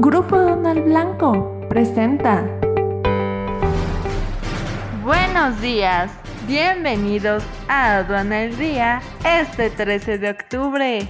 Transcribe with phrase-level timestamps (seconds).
[0.00, 2.44] Grupo Donald Blanco presenta.
[5.02, 6.12] Buenos días,
[6.46, 11.08] bienvenidos a Aduana el Día este 13 de octubre.